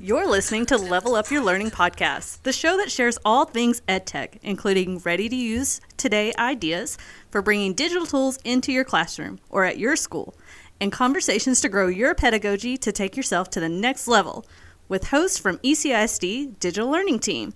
[0.00, 4.38] You're listening to Level Up Your Learning podcast, the show that shares all things EdTech,
[4.42, 6.98] including ready to use today ideas
[7.30, 10.34] for bringing digital tools into your classroom or at your school,
[10.80, 14.44] and conversations to grow your pedagogy to take yourself to the next level
[14.88, 17.54] with hosts from ECISD Digital Learning Team.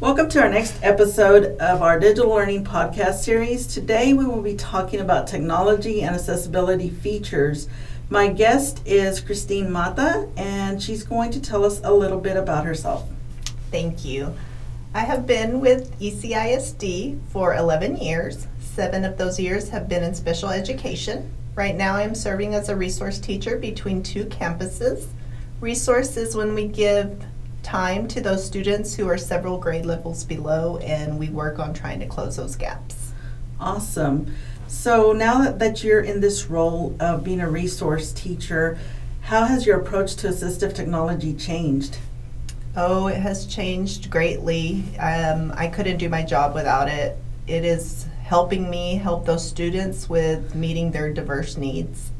[0.00, 3.64] Welcome to our next episode of our digital learning podcast series.
[3.64, 7.68] Today we will be talking about technology and accessibility features.
[8.10, 12.66] My guest is Christine Matta, and she's going to tell us a little bit about
[12.66, 13.08] herself.
[13.70, 14.34] Thank you.
[14.92, 18.48] I have been with ECISD for 11 years.
[18.58, 21.32] Seven of those years have been in special education.
[21.54, 25.06] Right now, I'm serving as a resource teacher between two campuses.
[25.60, 27.24] Resource is when we give
[27.64, 31.98] time to those students who are several grade levels below, and we work on trying
[32.00, 33.12] to close those gaps.
[33.58, 34.32] Awesome.
[34.68, 38.78] So now that, that you're in this role of being a resource teacher,
[39.22, 41.98] how has your approach to assistive technology changed?
[42.76, 44.84] Oh, it has changed greatly.
[44.98, 47.16] Um, I couldn't do my job without it.
[47.46, 52.10] It is helping me help those students with meeting their diverse needs.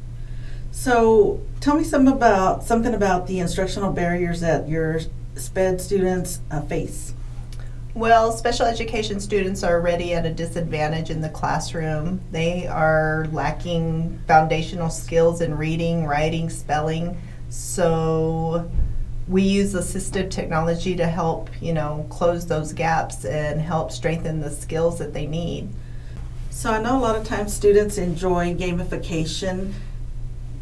[0.70, 5.00] So tell me some about something about the instructional barriers that your
[5.36, 7.14] SPED students uh, face.
[7.94, 12.20] Well, special education students are already at a disadvantage in the classroom.
[12.32, 17.16] They are lacking foundational skills in reading, writing, spelling.
[17.50, 18.68] So
[19.28, 24.50] we use assistive technology to help, you know, close those gaps and help strengthen the
[24.50, 25.68] skills that they need.
[26.50, 29.72] So I know a lot of times students enjoy gamification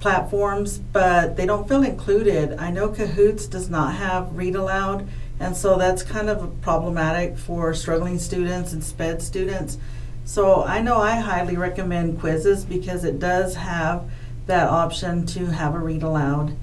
[0.02, 2.58] platforms, but they don't feel included.
[2.58, 5.08] I know Kahoots does not have read aloud,
[5.40, 9.78] and so that's kind of problematic for struggling students and SPED students.
[10.24, 14.10] So I know I highly recommend Quizizz because it does have
[14.46, 16.56] that option to have a read aloud.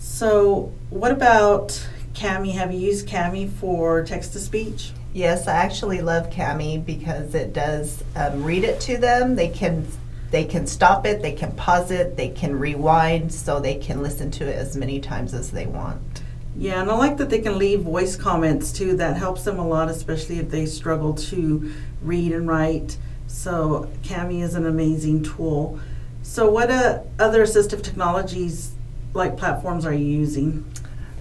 [0.00, 2.52] So what about Kami?
[2.52, 4.92] Have you used Kami for text to speech?
[5.12, 9.36] Yes, I actually love Kami because it does um, read it to them.
[9.36, 9.86] They can
[10.30, 14.30] they can stop it, they can pause it, they can rewind, so they can listen
[14.32, 16.22] to it as many times as they want.
[16.56, 18.96] Yeah, and I like that they can leave voice comments too.
[18.96, 21.72] That helps them a lot, especially if they struggle to
[22.02, 22.98] read and write.
[23.26, 25.78] So Kami is an amazing tool.
[26.22, 28.72] So what uh, other assistive technologies
[29.14, 30.64] like platforms are you using?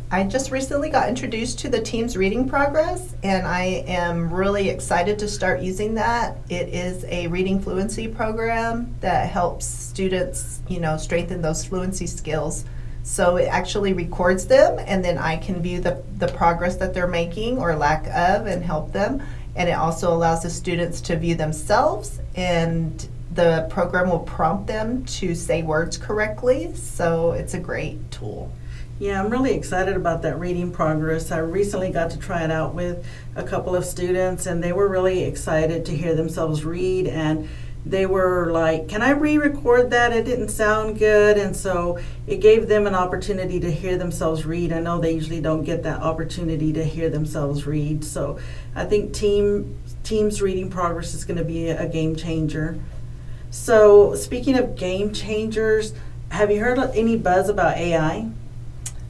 [0.09, 5.19] I just recently got introduced to the Teams Reading Progress, and I am really excited
[5.19, 6.37] to start using that.
[6.47, 12.63] It is a reading fluency program that helps students, you know, strengthen those fluency skills.
[13.03, 17.05] So it actually records them, and then I can view the, the progress that they're
[17.05, 19.21] making or lack of and help them.
[19.57, 25.03] And it also allows the students to view themselves, and the program will prompt them
[25.03, 26.73] to say words correctly.
[26.75, 28.53] So it's a great tool.
[28.99, 31.31] Yeah, I'm really excited about that reading progress.
[31.31, 34.87] I recently got to try it out with a couple of students, and they were
[34.87, 37.07] really excited to hear themselves read.
[37.07, 37.47] And
[37.85, 40.13] they were like, Can I re record that?
[40.13, 41.37] It didn't sound good.
[41.37, 44.73] And so it gave them an opportunity to hear themselves read.
[44.73, 48.03] I know they usually don't get that opportunity to hear themselves read.
[48.03, 48.39] So
[48.75, 49.77] I think team
[50.07, 52.79] Teams reading progress is going to be a game changer.
[53.51, 55.93] So, speaking of game changers,
[56.29, 58.29] have you heard any buzz about AI?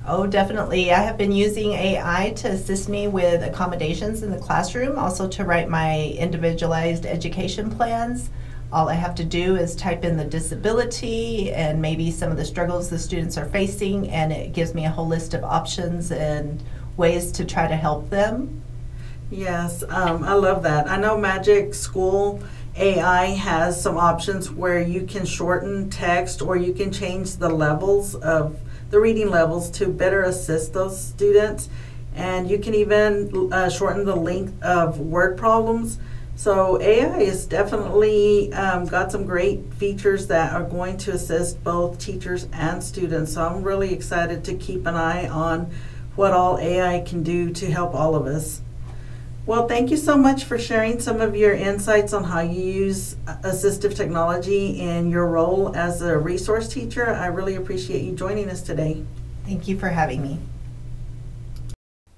[0.10, 0.94] Oh, definitely.
[0.94, 5.44] I have been using AI to assist me with accommodations in the classroom, also to
[5.44, 8.30] write my individualized education plans.
[8.72, 12.46] All I have to do is type in the disability and maybe some of the
[12.46, 16.64] struggles the students are facing, and it gives me a whole list of options and
[16.96, 18.62] ways to try to help them.
[19.30, 20.90] Yes, um, I love that.
[20.90, 22.42] I know Magic School
[22.78, 28.16] AI has some options where you can shorten text or you can change the levels
[28.16, 28.58] of
[28.90, 31.70] the reading levels to better assist those students.
[32.16, 36.00] And you can even uh, shorten the length of word problems.
[36.36, 42.00] So AI has definitely um, got some great features that are going to assist both
[42.00, 43.34] teachers and students.
[43.34, 45.72] So I'm really excited to keep an eye on
[46.16, 48.62] what all AI can do to help all of us.
[49.48, 53.16] Well, thank you so much for sharing some of your insights on how you use
[53.26, 57.12] assistive technology in your role as a resource teacher.
[57.12, 59.06] I really appreciate you joining us today.
[59.46, 60.40] Thank you for having me.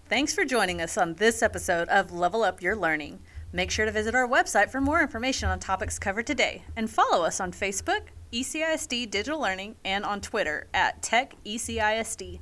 [0.07, 3.19] Thanks for joining us on this episode of Level Up Your Learning.
[3.53, 7.23] Make sure to visit our website for more information on topics covered today and follow
[7.23, 8.01] us on Facebook,
[8.33, 12.39] ECISD Digital Learning, and on Twitter at TechECISD.